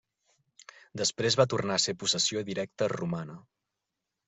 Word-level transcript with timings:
Després 1.01 1.37
va 1.41 1.47
tornar 1.53 1.77
a 1.77 1.83
ser 1.85 1.95
possessió 2.05 2.45
directa 2.51 2.91
romana. 2.97 3.39